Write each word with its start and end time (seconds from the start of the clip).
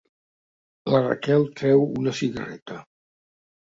La 0.95 1.03
Raquel 1.09 1.47
treu 1.61 1.87
una 1.93 2.19
cigarreta. 2.25 2.85